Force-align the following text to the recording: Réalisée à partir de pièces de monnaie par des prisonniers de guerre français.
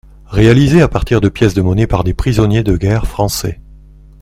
Réalisée 0.31 0.81
à 0.81 0.87
partir 0.87 1.21
de 1.21 1.29
pièces 1.29 1.53
de 1.53 1.61
monnaie 1.61 1.85
par 1.85 2.03
des 2.03 2.15
prisonniers 2.15 2.63
de 2.63 2.75
guerre 2.75 3.05
français. 3.05 3.61